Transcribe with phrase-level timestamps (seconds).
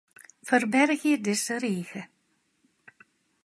[0.47, 2.01] Ferbergje dizze rige.